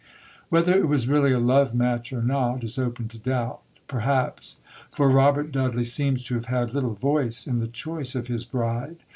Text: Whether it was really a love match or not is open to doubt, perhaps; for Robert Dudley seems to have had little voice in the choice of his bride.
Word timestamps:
Whether 0.49 0.73
it 0.75 0.87
was 0.87 1.07
really 1.07 1.31
a 1.31 1.37
love 1.39 1.75
match 1.75 2.11
or 2.11 2.23
not 2.23 2.63
is 2.63 2.79
open 2.79 3.07
to 3.09 3.19
doubt, 3.19 3.61
perhaps; 3.87 4.59
for 4.91 5.11
Robert 5.11 5.51
Dudley 5.51 5.83
seems 5.83 6.23
to 6.23 6.33
have 6.33 6.45
had 6.47 6.73
little 6.73 6.95
voice 6.95 7.45
in 7.45 7.59
the 7.59 7.67
choice 7.67 8.15
of 8.15 8.25
his 8.25 8.43
bride. 8.43 8.97